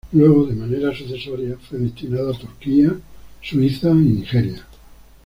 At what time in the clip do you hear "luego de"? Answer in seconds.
0.13-0.55